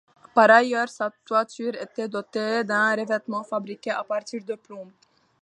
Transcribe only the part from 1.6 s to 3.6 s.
était dotée d'un revêtement